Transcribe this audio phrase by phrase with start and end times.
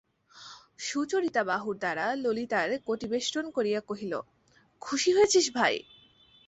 [0.79, 4.13] সুচরিতা বাহুর দ্বারা ললিতার কটি বেষ্টন করিয়া কহিল,
[4.81, 5.75] খুশি হয়েছিস ভাই?